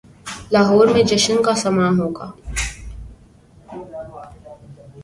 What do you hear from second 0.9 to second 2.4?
میں جشن کا سماں ہو گا۔